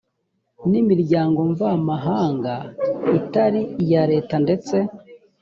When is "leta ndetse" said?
4.11-4.75